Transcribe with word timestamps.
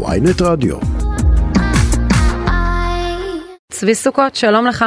ויינט 0.00 0.42
רדיו. 0.42 0.76
צבי 3.72 3.94
סוכות, 3.94 4.36
שלום 4.36 4.66
לך. 4.66 4.84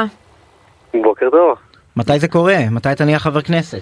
בוקר 1.02 1.30
טוב. 1.30 1.58
מתי 1.96 2.18
זה 2.18 2.28
קורה? 2.28 2.56
מתי 2.70 2.92
אתה 2.92 3.04
נהיה 3.04 3.18
חבר 3.18 3.40
כנסת? 3.42 3.78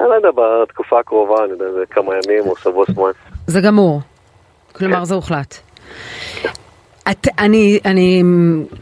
אני 0.00 0.08
לא 0.08 0.14
יודע, 0.14 0.28
בתקופה 0.30 1.00
הקרובה, 1.00 1.44
אני 1.44 1.52
יודע, 1.52 1.64
זה 1.72 1.84
כמה 1.90 2.14
ימים 2.14 2.48
או 2.50 2.56
שבוע 2.56 2.84
שבועיים. 2.86 3.16
זה 3.46 3.60
גמור. 3.60 4.00
כלומר, 4.72 5.04
זה 5.04 5.14
הוחלט. 5.14 5.56
את, 7.10 7.26
אני, 7.38 7.78
אני, 7.84 8.22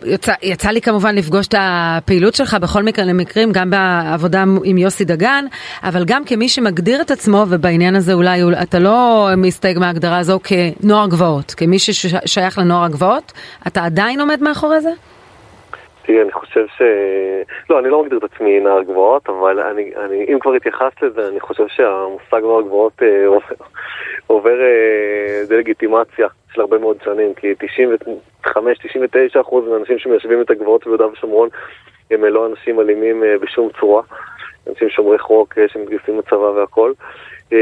יצא, 0.04 0.32
יצא 0.42 0.70
לי 0.70 0.80
כמובן 0.80 1.14
לפגוש 1.14 1.46
את 1.48 1.54
הפעילות 1.58 2.34
שלך 2.34 2.56
בכל 2.62 2.82
מקרה 2.82 3.04
למקרים, 3.04 3.48
גם 3.52 3.70
בעבודה 3.70 4.44
עם 4.64 4.78
יוסי 4.78 5.04
דגן, 5.04 5.44
אבל 5.82 6.04
גם 6.06 6.24
כמי 6.24 6.48
שמגדיר 6.48 7.00
את 7.02 7.10
עצמו, 7.10 7.44
ובעניין 7.50 7.96
הזה 7.96 8.12
אולי 8.12 8.40
אתה 8.62 8.78
לא 8.78 9.28
מסתייג 9.36 9.78
מההגדרה 9.78 10.18
הזו 10.18 10.38
כנוער 10.44 11.06
גבעות, 11.08 11.50
כמי 11.50 11.78
ששייך 11.78 12.58
לנוער 12.58 12.84
הגבעות, 12.84 13.32
אתה 13.66 13.84
עדיין 13.84 14.20
עומד 14.20 14.42
מאחורי 14.42 14.80
זה? 14.80 14.90
תראי, 16.06 16.22
אני 16.22 16.32
חושב 16.32 16.66
ש... 16.76 16.82
לא, 17.70 17.78
אני 17.78 17.88
לא 17.88 18.02
מגדיר 18.02 18.18
את 18.18 18.24
עצמי 18.24 18.60
נער 18.60 18.82
גבוהות, 18.82 19.28
אבל 19.28 19.60
אני, 19.60 19.90
אני, 19.96 20.26
אם 20.28 20.38
כבר 20.40 20.52
התייחסת 20.52 21.02
לזה, 21.02 21.28
אני 21.28 21.40
חושב 21.40 21.64
שהמושג 21.68 22.40
נוער 22.42 22.62
גבוהות 22.62 23.02
אה, 23.02 23.26
עובר, 23.26 23.54
עובר 24.26 24.60
אה, 24.60 25.42
דה-לגיטימציה 25.48 26.28
של 26.54 26.60
הרבה 26.60 26.78
מאוד 26.78 26.96
שנים, 27.04 27.34
כי 27.34 27.54
95-99% 28.46 28.50
מהאנשים 29.70 29.98
שמיישבים 29.98 30.40
את 30.40 30.50
הגבוהות 30.50 30.84
ביהודה 30.84 31.06
ושומרון 31.06 31.48
הם 32.10 32.24
לא 32.24 32.46
אנשים 32.46 32.80
אלימים 32.80 33.24
אה, 33.24 33.38
בשום 33.38 33.68
צורה, 33.80 34.02
אנשים 34.68 34.88
שומרי 34.88 35.18
חוק 35.18 35.58
אה, 35.58 35.64
שמתגייסים 35.68 36.18
לצבא 36.18 36.36
והכל. 36.36 36.92
אה, 37.52 37.58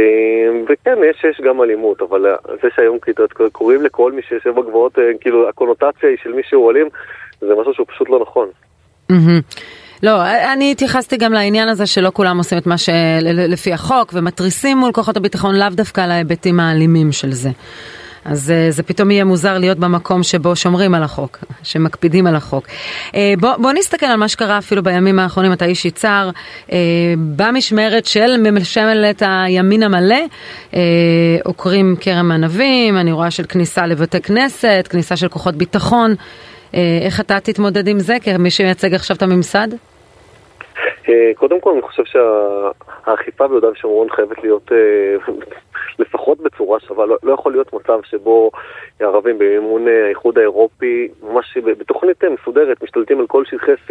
וכן, 0.68 0.96
יש, 1.10 1.24
יש 1.30 1.40
גם 1.44 1.62
אלימות, 1.62 2.02
אבל 2.02 2.26
זה 2.62 2.68
שהיום 2.76 2.98
קוראים 3.52 3.82
לכל 3.82 4.12
מי 4.12 4.22
שיושב 4.28 4.50
בגבוהות, 4.50 4.98
אה, 4.98 5.04
כאילו 5.20 5.48
הקונוטציה 5.48 6.08
היא 6.08 6.18
של 6.22 6.32
מי 6.32 6.42
שהוא 6.48 6.70
אלים, 6.70 6.88
זה 7.40 7.54
משהו 7.60 7.74
שהוא 7.74 7.86
פשוט 7.86 8.08
לא 8.10 8.20
נכון. 8.20 8.48
לא, 10.02 10.10
אני 10.52 10.72
התייחסתי 10.72 11.16
גם 11.16 11.32
לעניין 11.32 11.68
הזה 11.68 11.86
שלא 11.86 12.10
כולם 12.14 12.38
עושים 12.38 12.58
את 12.58 12.66
מה 12.66 12.78
שלפי 12.78 13.72
החוק 13.72 14.10
ומתריסים 14.12 14.78
מול 14.78 14.92
כוחות 14.92 15.16
הביטחון 15.16 15.54
לאו 15.58 15.68
דווקא 15.70 16.00
על 16.00 16.10
ההיבטים 16.10 16.60
האלימים 16.60 17.12
של 17.12 17.32
זה. 17.32 17.48
אז 18.24 18.52
זה 18.70 18.82
פתאום 18.82 19.10
יהיה 19.10 19.24
מוזר 19.24 19.58
להיות 19.58 19.78
במקום 19.78 20.22
שבו 20.22 20.56
שומרים 20.56 20.94
על 20.94 21.02
החוק, 21.02 21.38
שמקפידים 21.62 22.26
על 22.26 22.34
החוק. 22.34 22.66
בוא, 23.40 23.56
בוא 23.58 23.72
נסתכל 23.72 24.06
על 24.06 24.16
מה 24.16 24.28
שקרה 24.28 24.58
אפילו 24.58 24.82
בימים 24.82 25.18
האחרונים, 25.18 25.52
אתה 25.52 25.64
איש 25.64 25.84
יצהר, 25.84 26.30
במשמרת 27.36 28.06
של 28.06 28.36
ממשלת 28.50 29.22
הימין 29.26 29.82
המלא, 29.82 30.20
עוקרים 31.44 31.96
כרם 32.00 32.32
ענבים, 32.32 32.96
אני 32.96 33.12
רואה 33.12 33.30
של 33.30 33.44
כניסה 33.44 33.86
לבתי 33.86 34.20
כנסת, 34.20 34.88
כניסה 34.90 35.16
של 35.16 35.28
כוחות 35.28 35.54
ביטחון. 35.54 36.14
איך 37.04 37.20
אתה 37.20 37.40
תתמודד 37.40 37.88
עם 37.88 37.98
זה 37.98 38.16
כמי 38.22 38.50
שמייצג 38.50 38.94
עכשיו 38.94 39.16
את 39.16 39.22
הממסד? 39.22 39.68
קודם 41.36 41.60
כל 41.60 41.70
אני 41.72 41.82
חושב 41.82 42.02
שהאכיפה 42.04 43.48
ביהודה 43.48 43.68
ושומרון 43.68 44.08
חייבת 44.16 44.36
להיות 44.42 44.70
לפחות 46.28 46.52
בצורה 46.52 46.80
שווה, 46.80 47.06
לא, 47.06 47.16
לא 47.22 47.32
יכול 47.32 47.52
להיות 47.52 47.72
מצב 47.72 47.98
שבו 48.04 48.50
ערבים 49.00 49.38
במימון 49.38 49.88
האיחוד 49.88 50.38
האירופי, 50.38 51.08
ממש 51.22 51.58
בתוכנית 51.78 52.24
מסודרת, 52.24 52.82
משתלטים 52.82 53.20
על 53.20 53.26
כל 53.26 53.44
שטחי 53.44 53.72
C 53.72 53.90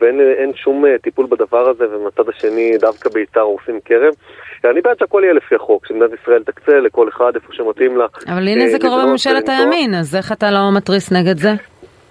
ואין 0.00 0.52
שום 0.54 0.84
טיפול 1.02 1.26
בדבר 1.26 1.68
הזה, 1.68 1.84
ומהצד 1.90 2.28
השני 2.28 2.78
דווקא 2.78 3.10
ביתר 3.10 3.40
הורסים 3.40 3.80
כרם. 3.84 4.12
אני 4.64 4.80
בעד 4.80 4.98
שהכל 4.98 5.20
יהיה 5.24 5.34
לפי 5.34 5.54
החוק, 5.54 5.86
שמדינת 5.86 6.10
ישראל 6.22 6.42
תקצה 6.42 6.80
לכל 6.80 7.08
אחד 7.08 7.32
איפה 7.34 7.52
שמתאים 7.52 7.96
לה. 7.96 8.06
אבל 8.28 8.48
הנה 8.48 8.68
זה 8.68 8.78
קורה 8.78 9.06
בממשלת 9.06 9.48
הימין, 9.48 9.94
אז 9.94 10.16
איך 10.16 10.32
אתה 10.32 10.50
לא 10.50 10.76
מתריס 10.76 11.12
נגד 11.12 11.36
זה? 11.36 11.52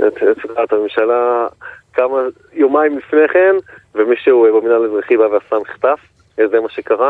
את 0.07 0.21
יודעת, 0.43 0.73
הממשלה 0.73 1.47
כמה 1.93 2.21
יומיים 2.53 2.97
לפני 2.97 3.27
כן, 3.33 3.55
ומישהו 3.95 4.47
במינהל 4.53 4.83
האזרחי 4.83 5.17
בא 5.17 5.23
ועשה 5.23 5.55
מחטף, 5.61 5.99
זה 6.37 6.59
מה 6.59 6.69
שקרה, 6.69 7.09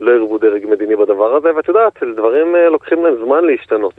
לא 0.00 0.12
הרבו 0.12 0.38
דרג 0.38 0.66
מדיני 0.66 0.96
בדבר 0.96 1.36
הזה, 1.36 1.54
ואת 1.56 1.68
יודעת, 1.68 2.02
דברים 2.16 2.56
לוקחים 2.70 3.04
להם 3.04 3.14
זמן 3.24 3.44
להשתנות. 3.44 3.94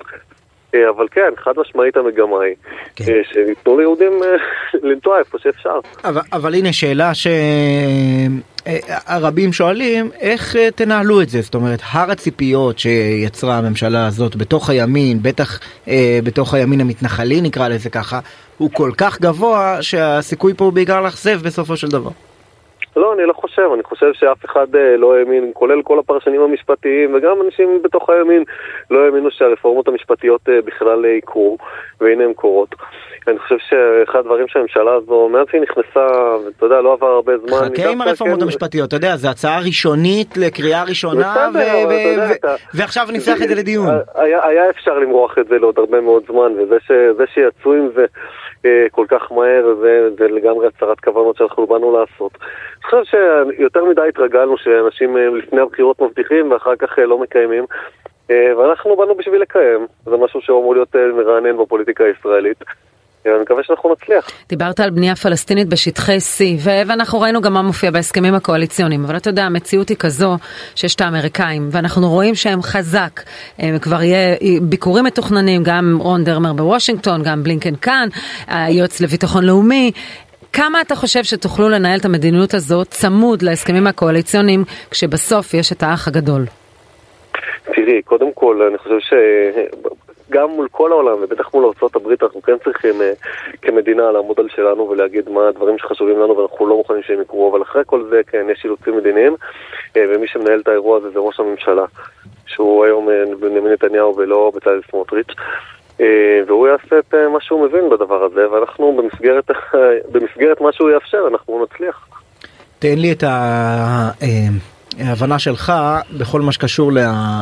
אבל 0.74 1.08
כן, 1.12 1.30
חד 1.38 1.52
משמעית 1.58 1.98
המגמה 1.98 2.42
היא, 2.44 2.56
כן. 2.96 3.06
שניתנו 3.34 3.80
ליהודים 3.80 4.12
לנטוע 4.84 5.20
איפה 5.20 5.38
שאפשר. 5.40 5.80
אבל, 6.04 6.22
אבל 6.34 6.56
הנה 6.56 6.74
שאלה 6.74 7.12
שהרבים 8.66 9.54
שואלים, 9.54 10.10
איך 10.20 10.56
תנהלו 10.76 11.22
את 11.22 11.30
זה? 11.30 11.42
זאת 11.42 11.56
אומרת, 11.56 11.80
הר 11.84 12.12
הציפיות 12.12 12.80
שיצרה 12.80 13.58
הממשלה 13.58 14.08
הזאת 14.08 14.36
בתוך 14.36 14.70
הימין, 14.70 15.20
בטח 15.22 15.60
אה, 15.88 16.20
בתוך 16.24 16.54
הימין 16.54 16.82
המתנחלי 16.82 17.42
נקרא 17.42 17.68
לזה 17.68 17.90
ככה, 17.90 18.20
הוא 18.58 18.70
כל 18.74 18.92
כך 18.98 19.22
גבוה 19.22 19.78
שהסיכוי 19.82 20.54
פה 20.54 20.66
הוא 20.66 20.74
בעיקר 20.74 21.02
לאכזב 21.02 21.40
בסופו 21.44 21.78
של 21.78 21.88
דבר. 21.88 22.12
לא, 22.98 23.14
אני 23.14 23.26
לא 23.26 23.34
אני 23.74 23.84
חושב 23.84 24.14
שאף 24.14 24.46
אחד 24.46 24.68
לא 24.98 25.16
האמין, 25.16 25.52
כולל 25.54 25.82
כל 25.82 26.00
הפרשנים 26.00 26.42
המשפטיים 26.42 27.16
וגם 27.16 27.42
אנשים 27.46 27.82
בתוך 27.82 28.10
הימין 28.10 28.44
לא 28.92 29.06
האמינו 29.06 29.32
שהרפורמות 29.32 29.88
המשפטיות 29.88 30.42
בכלל 30.66 31.06
יקרו, 31.06 31.58
והנה 32.02 32.24
הן 32.24 32.34
קורות. 32.34 32.76
אני 33.28 33.40
חושב 33.40 33.56
שאחד 33.58 34.20
הדברים 34.20 34.48
שהממשלה 34.48 34.94
הזו, 34.94 35.30
מאז 35.30 35.46
שהיא 35.52 35.62
נכנסה, 35.62 36.08
ואתה 36.46 36.66
יודע, 36.66 36.82
לא 36.82 36.94
עבר 36.94 37.08
הרבה 37.08 37.38
זמן. 37.38 37.58
חכה 37.58 37.90
עם 37.90 38.02
הרפורמות 38.02 38.42
המשפטיות, 38.42 38.88
אתה 38.88 38.96
יודע, 38.96 39.16
זו 39.16 39.28
הצעה 39.28 39.60
ראשונית 39.60 40.38
לקריאה 40.38 40.84
ראשונה, 40.84 41.50
ועכשיו 42.74 43.08
נפתח 43.14 43.42
את 43.44 43.50
זה 43.50 43.56
לדיון. 43.56 43.88
היה 44.16 44.70
אפשר 44.70 45.00
למרוח 45.00 45.38
את 45.38 45.48
זה 45.48 45.58
לעוד 45.60 45.80
הרבה 45.80 46.02
מאוד 46.02 46.24
זמן, 46.28 46.54
וזה 46.60 47.26
שיצאו 47.34 47.74
עם 47.74 47.90
זה 47.96 48.06
כל 48.92 49.06
כך 49.10 49.32
מהר, 49.32 49.76
זה 50.18 50.28
לגמרי 50.28 50.68
הצהרת 50.68 51.00
כוונות 51.00 51.38
שאנחנו 51.38 51.68
באנו 51.68 51.98
לעשות. 52.00 52.32
אני 52.38 53.04
חושב 53.04 53.12
שיותר 53.58 53.86
מדי 53.86 54.02
התרגלנו 54.10 54.58
שאנשים 54.58 55.18
לפני 55.18 55.62
הבחירות 55.62 56.02
מבטיחים 56.02 56.52
ואחר 56.52 56.76
כך 56.80 56.90
לא 56.98 57.22
מקיימים. 57.22 57.66
ואנחנו 58.30 58.96
באנו 58.96 59.16
בשביל 59.16 59.42
לקיים, 59.42 59.88
זה 60.06 60.18
משהו 60.18 60.42
שאמור 60.42 60.74
להיות 60.74 60.96
מרענן 60.96 61.58
בפוליטיקה 61.58 62.04
הישראלית. 62.04 62.64
אני 63.26 63.42
מקווה 63.42 63.64
שאנחנו 63.64 63.92
נצליח. 63.94 64.30
דיברת 64.50 64.80
על 64.80 64.90
בנייה 64.90 65.16
פלסטינית 65.16 65.68
בשטחי 65.68 66.18
C, 66.18 66.44
ואנחנו 66.86 67.22
ראינו 67.22 67.42
גם 67.42 67.54
מה 67.54 67.62
מופיע 67.62 67.92
בהסכמים 67.92 68.34
הקואליציוניים, 68.34 69.06
אבל 69.06 69.18
אתה 69.18 69.30
יודע, 69.30 69.44
המציאות 69.44 69.90
היא 69.90 69.98
כזו 69.98 70.38
שיש 70.76 70.96
את 70.96 71.02
האמריקאים, 71.02 71.70
ואנחנו 71.72 72.10
רואים 72.10 72.36
שהם 72.36 72.62
חזק, 72.62 73.22
הם 73.60 73.80
כבר 73.80 74.02
יהיה 74.02 74.38
ביקורים 74.62 75.06
מתוכננים, 75.06 75.62
גם 75.64 75.98
רון 76.00 76.24
דרמר 76.24 76.54
בוושינגטון, 76.54 77.24
גם 77.24 77.44
בלינקן 77.44 77.76
כאן, 77.76 78.08
היועץ 78.48 79.02
לביטחון 79.02 79.44
לאומי. 79.44 79.92
כמה 80.58 80.82
אתה 80.82 80.96
חושב 80.96 81.24
שתוכלו 81.24 81.70
לנהל 81.70 82.00
את 82.00 82.06
המדיניות 82.06 82.54
הזו 82.54 82.86
צמוד 82.86 83.42
להסכמים 83.42 83.88
הקואליציוניים, 83.88 84.64
כשבסוף 84.92 85.54
יש 85.54 85.72
את 85.72 85.84
האח 85.84 86.08
הגדול? 86.08 86.42
תראי, 87.64 88.02
קודם 88.02 88.34
כל, 88.34 88.62
אני 88.70 88.78
חושב 88.78 89.00
ש... 89.00 89.14
גם 90.30 90.50
מול 90.50 90.68
כל 90.72 90.92
העולם, 90.92 91.18
ובטח 91.22 91.54
מול 91.54 91.66
ארה"ב, 91.66 92.24
אנחנו 92.24 92.42
כן 92.42 92.58
צריכים 92.64 92.96
כמדינה 93.62 94.12
לעמוד 94.12 94.40
על 94.40 94.48
שלנו 94.56 94.90
ולהגיד 94.90 95.30
מה 95.30 95.48
הדברים 95.48 95.78
שחשובים 95.78 96.20
לנו 96.20 96.38
ואנחנו 96.38 96.68
לא 96.68 96.76
מוכנים 96.76 97.04
שהם 97.04 97.22
יקרו, 97.22 97.52
אבל 97.52 97.62
אחרי 97.62 97.82
כל 97.86 98.04
זה, 98.10 98.22
כן, 98.28 98.46
יש 98.52 98.62
אילוצים 98.64 98.98
מדיניים, 98.98 99.36
ומי 99.96 100.28
שמנהל 100.28 100.60
את 100.60 100.68
האירוע 100.68 100.98
הזה 100.98 101.10
זה 101.10 101.20
ראש 101.20 101.40
הממשלה, 101.40 101.86
שהוא 102.48 102.86
היום 102.86 103.08
בנימין 103.40 103.74
נתניהו 103.74 104.16
ולא 104.16 104.52
בצלאל 104.56 104.82
סמוטריץ'. 104.92 105.34
והוא 106.48 106.68
יעשה 106.68 107.00
את 107.00 107.14
מה 107.38 107.42
שהוא 107.44 107.66
מבין 107.68 107.90
בדבר 107.90 108.24
הזה, 108.24 108.50
ואנחנו 108.52 108.98
במסגרת, 108.98 109.52
במסגרת 110.12 110.62
מה 110.62 110.70
שהוא 110.74 110.90
יאפשר, 110.90 111.18
אנחנו 111.32 111.66
נצליח. 111.66 112.08
תן 112.80 112.98
לי 112.98 113.12
את 113.12 113.24
ההבנה 115.00 115.40
שלך 115.40 115.74
בכל 116.20 116.42
מה 116.42 116.52
שקשור 116.52 116.92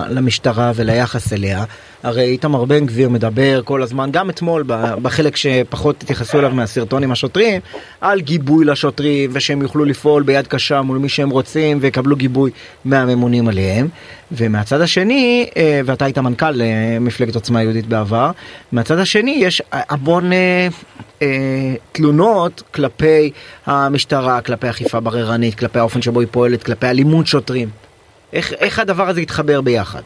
למשטרה 0.10 0.72
וליחס 0.76 1.34
אליה. 1.34 1.64
הרי 2.06 2.24
איתמר 2.24 2.66
בן 2.66 2.86
גביר 2.86 3.10
מדבר 3.10 3.62
כל 3.66 3.84
הזמן, 3.84 4.10
גם 4.12 4.30
אתמול 4.30 4.64
בחלק 5.02 5.36
שפחות 5.36 6.04
התייחסו 6.04 6.40
אליו 6.40 6.52
מהסרטון 6.52 7.04
עם 7.04 7.12
השוטרים, 7.12 7.62
על 8.02 8.22
גיבוי 8.22 8.66
לשוטרים 8.66 9.30
ושהם 9.34 9.62
יוכלו 9.62 9.86
לפעול 9.86 10.24
ביד 10.24 10.48
קשה 10.48 10.82
מול 10.82 10.98
מי 10.98 11.10
שהם 11.10 11.30
רוצים 11.30 11.78
ויקבלו 11.82 12.16
גיבוי 12.16 12.52
מהממונים 12.86 13.48
עליהם. 13.48 13.88
ומהצד 14.32 14.82
השני, 14.82 15.50
ואתה 15.86 16.06
היית 16.06 16.18
מנכ"ל 16.18 16.62
מפלגת 17.02 17.36
עוצמה 17.36 17.64
יהודית 17.64 17.88
בעבר, 17.88 18.32
מהצד 18.72 19.00
השני 19.00 19.38
יש 19.40 19.62
המון 19.72 20.34
אה, 20.34 20.68
אה, 21.22 21.28
תלונות 21.92 22.64
כלפי 22.74 23.32
המשטרה, 23.66 24.42
כלפי 24.42 24.70
אכיפה 24.70 25.00
בררנית, 25.00 25.56
כלפי 25.56 25.80
האופן 25.80 26.02
שבו 26.02 26.20
היא 26.20 26.28
פועלת, 26.32 26.64
כלפי 26.64 26.88
אלימות 26.88 27.28
שוטרים. 27.28 27.70
איך, 28.34 28.54
איך 28.54 28.80
הדבר 28.80 29.10
הזה 29.10 29.22
יתחבר 29.22 29.62
ביחד? 29.62 30.02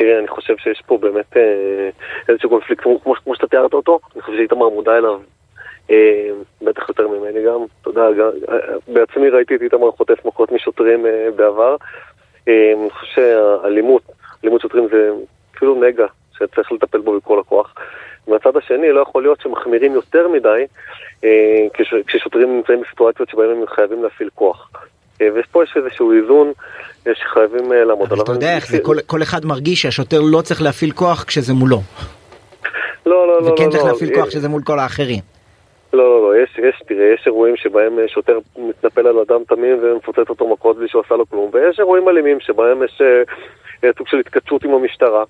תראה, 0.00 0.18
אני 0.18 0.28
חושב 0.28 0.56
שיש 0.56 0.82
פה 0.86 0.98
באמת 0.98 1.36
אה, 1.36 1.90
איזשהו 2.28 2.48
קונפליקט 2.50 2.82
כמו, 2.82 3.00
כמו 3.00 3.34
שאתה 3.34 3.46
תיארת 3.46 3.74
אותו, 3.74 4.00
אני 4.14 4.22
חושב 4.22 4.36
שאיתמר 4.36 4.68
מודע 4.68 4.98
אליו 4.98 5.20
אה, 5.90 6.30
בטח 6.62 6.88
יותר 6.88 7.08
ממני 7.08 7.44
גם, 7.46 7.60
אתה 7.80 7.90
יודע, 7.90 8.02
אה, 8.02 8.58
בעצמי 8.88 9.28
ראיתי 9.28 9.54
את 9.54 9.62
איתמר 9.62 9.90
חוטף 9.90 10.24
מכות 10.24 10.52
משוטרים 10.52 11.06
בעבר, 11.36 11.76
אני 12.48 12.90
חושב 12.90 13.12
שהאלימות, 13.14 14.02
אלימות 14.44 14.60
שוטרים 14.60 14.88
זה 14.92 15.10
אפילו 15.56 15.74
נגע 15.74 16.06
שצריך 16.38 16.72
לטפל 16.72 16.98
בו 16.98 17.16
בכל 17.16 17.40
הכוח. 17.40 17.74
מהצד 18.28 18.56
השני, 18.56 18.92
לא 18.92 19.00
יכול 19.00 19.22
להיות 19.22 19.40
שמחמירים 19.40 19.92
יותר 19.92 20.28
מדי 20.28 20.66
כש, 21.74 21.94
כששוטרים 22.06 22.56
נמצאים 22.56 22.80
בסיטואציות 22.80 23.28
שבהם 23.28 23.50
הם 23.50 23.66
חייבים 23.66 24.02
להפעיל 24.02 24.28
כוח. 24.34 24.70
אה, 25.20 25.28
ופה 25.34 25.64
יש 25.64 25.76
איזשהו 25.76 26.12
איזון 26.12 26.52
אה, 27.06 27.12
שחייבים 27.14 27.72
אה, 27.72 27.84
לעמוד 27.84 28.12
עליו. 28.12 28.14
אבל 28.14 28.22
אתה 28.22 28.32
יודע 28.32 28.56
איך 28.56 28.66
זה, 28.66 28.78
כל, 29.06 29.22
אחד 29.22 29.46
מרגיש 29.46 29.82
שהשוטר 29.82 30.20
לא 30.20 30.40
צריך 30.40 30.62
להפעיל 30.62 30.90
כוח 30.90 31.24
כשזה 31.24 31.54
מולו. 31.54 31.80
לא, 33.06 33.26
לא, 33.26 33.42
לא. 33.42 33.52
וכן 33.52 33.64
לא, 33.64 33.70
צריך 33.70 33.82
לא, 33.82 33.88
להפעיל 33.88 34.10
אה, 34.10 34.14
כוח 34.14 34.28
כשזה 34.28 34.48
מול 34.48 34.62
כל 34.62 34.78
האחרים. 34.78 35.20
לא, 35.92 36.04
לא, 36.04 36.22
לא, 36.22 36.42
יש, 36.42 36.58
יש, 36.58 36.82
תראה, 36.88 37.14
יש 37.14 37.22
אירועים 37.26 37.56
שבהם 37.56 37.98
אה, 37.98 38.08
שוטר 38.08 38.38
מתנפל 38.58 39.06
על 39.06 39.18
אדם 39.18 39.44
תמים 39.48 39.78
ומפוצץ 39.82 40.28
אותו 40.30 40.48
מכות 40.48 40.76
בלי 40.76 40.88
שהוא 40.88 41.02
עשה 41.06 41.14
לו 41.14 41.28
כלום, 41.28 41.50
ויש 41.52 41.78
אירועים 41.78 42.08
אלימים 42.08 42.40
שבהם 42.40 42.82
יש 42.82 43.02
אה, 43.84 43.90
סוג 43.98 44.08
של 44.08 44.18
התכתשות 44.18 44.64
עם 44.64 44.70
המשטרה, 44.70 45.24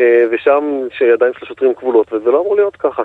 אה, 0.00 0.24
ושם 0.32 0.64
שידיים 0.98 1.32
של 1.38 1.46
השוטרים 1.46 1.74
כבולות, 1.74 2.12
וזה 2.12 2.30
לא 2.30 2.40
אמור 2.40 2.56
להיות 2.56 2.76
ככה. 2.76 3.02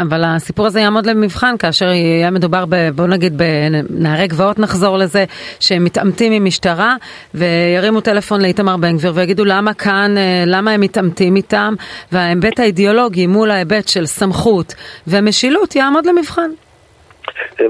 אבל 0.00 0.24
הסיפור 0.24 0.66
הזה 0.66 0.80
יעמוד 0.80 1.06
למבחן 1.06 1.56
כאשר 1.58 1.84
יהיה 1.84 2.30
מדובר 2.30 2.64
ב... 2.68 2.88
בוא 2.94 3.06
נגיד 3.06 3.38
בנערי 3.38 4.26
גבעות 4.26 4.58
נחזור 4.58 4.98
לזה, 4.98 5.24
שהם 5.60 5.84
מתעמתים 5.84 6.32
עם 6.32 6.44
משטרה 6.44 6.96
וירימו 7.34 8.00
טלפון 8.00 8.40
לאיתמר 8.40 8.76
בן 8.76 8.96
גביר 8.96 9.12
ויגידו 9.14 9.44
למה 9.44 9.74
כאן, 9.74 10.14
אה, 10.16 10.44
למה 10.46 10.70
הם 10.70 10.80
מתעמתים 10.80 11.36
איתם 11.36 11.74
וההיבט 12.12 12.60
האידיאולוגי 12.60 13.26
מול 13.26 13.50
ההיבט 13.50 13.88
של 13.88 14.06
סמכות 14.06 14.74
ומשילות 15.06 15.76
יעמוד 15.76 16.06
למבחן. 16.06 16.41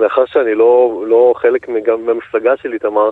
מאחר 0.01 0.25
שאני 0.27 0.55
לא, 0.55 1.05
לא 1.07 1.35
חלק 1.37 1.67
גם 1.85 2.07
מהמפלגה 2.07 2.57
של 2.57 2.73
איתמר 2.73 3.11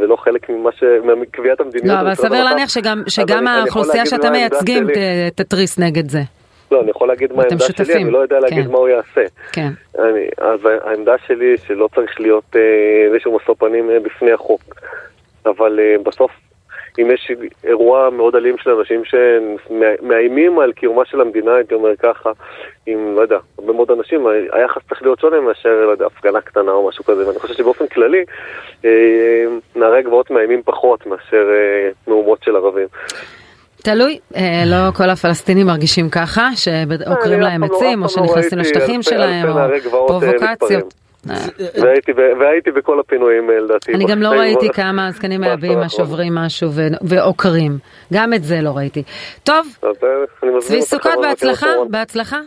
ולא 0.00 0.16
חלק 0.16 0.48
ממה 0.48 0.72
ש... 0.72 0.84
מקביעת 1.16 1.60
המדיניות. 1.60 1.96
לא, 1.96 2.00
אבל 2.00 2.14
סביר 2.14 2.44
להניח 2.44 2.68
שגם, 2.68 3.02
שגם 3.08 3.46
האוכלוסייה 3.46 4.06
שאתם 4.06 4.32
מייצגים 4.32 4.86
תתריס 5.34 5.78
נגד 5.78 6.10
זה. 6.10 6.20
לא, 6.70 6.80
אני 6.80 6.90
יכול 6.90 7.08
להגיד 7.08 7.32
מה 7.32 7.42
העמדה 7.42 7.66
שותפים. 7.66 7.84
שלי, 7.84 8.02
אני 8.02 8.10
לא 8.10 8.18
יודע 8.18 8.40
להגיד 8.40 8.64
כן. 8.64 8.70
מה 8.70 8.78
הוא 8.78 8.88
יעשה. 8.88 9.24
כן. 9.52 9.68
אני, 9.98 10.28
אז 10.38 10.60
העמדה 10.84 11.14
שלי 11.26 11.56
שלא 11.66 11.88
צריך 11.94 12.20
להיות 12.20 12.56
אה, 12.56 12.60
איזשהו 13.12 13.36
משוא 13.36 13.54
פנים 13.58 13.90
אה, 13.90 14.00
בפני 14.00 14.32
החוק. 14.32 14.60
אבל 15.46 15.80
אה, 15.80 15.96
בסוף, 16.02 16.30
אם 16.98 17.10
יש 17.10 17.32
אירוע 17.64 18.10
מאוד 18.10 18.36
אלים 18.36 18.58
של 18.58 18.70
אנשים 18.70 19.02
שמאיימים 19.04 20.58
על 20.58 20.72
קיומה 20.72 21.04
של 21.04 21.20
המדינה, 21.20 21.54
הייתי 21.54 21.74
אומר 21.74 21.96
ככה, 21.96 22.30
עם, 22.86 23.16
לא 23.16 23.20
יודע, 23.20 23.38
הרבה 23.58 23.72
מאוד 23.72 23.90
אנשים, 23.90 24.26
היחס 24.52 24.82
צריך 24.88 25.02
להיות 25.02 25.20
שונה 25.20 25.40
מאשר, 25.40 25.86
לא 25.86 25.90
יודע, 25.90 26.06
הפגנה 26.06 26.40
קטנה 26.40 26.72
או 26.72 26.88
משהו 26.88 27.04
כזה. 27.04 27.26
ואני 27.28 27.38
חושב 27.38 27.54
שבאופן 27.54 27.86
כללי, 27.86 28.24
אה, 28.84 28.90
נערי 29.76 30.02
גבעות 30.02 30.30
מאיימים 30.30 30.62
פחות 30.64 31.06
מאשר 31.06 31.46
אה, 31.50 31.88
מהומות 32.06 32.42
של 32.42 32.56
ערבים. 32.56 32.86
תלוי, 33.82 34.18
אה, 34.36 34.62
לא 34.66 34.90
כל 34.96 35.10
הפלסטינים 35.10 35.66
מרגישים 35.66 36.10
ככה, 36.10 36.48
שעוקרים 36.54 37.40
להם 37.40 37.62
עצים, 37.62 38.02
או 38.02 38.08
שנכנסים 38.08 38.58
לשטחים 38.58 39.02
שלהם, 39.02 39.48
או 39.92 40.06
פרובוקציות. 40.06 41.05
והייתי 42.40 42.70
בכל 42.70 43.00
הפינויים 43.00 43.50
לדעתי. 43.50 43.94
אני 43.94 44.04
גם 44.04 44.22
לא 44.22 44.28
ראיתי 44.28 44.68
כמה 44.68 45.06
הזקנים 45.06 45.40
מייבאים 45.40 45.78
מה 45.78 45.88
שוברים 45.88 46.34
משהו 46.34 46.70
ועוקרים. 47.02 47.78
גם 48.12 48.34
את 48.34 48.44
זה 48.44 48.60
לא 48.60 48.70
ראיתי. 48.76 49.02
טוב, 49.44 49.66
צבי 50.60 50.82
סוכות 50.82 51.12
בהצלחה, 51.22 51.66
בהצלחה. 51.90 52.40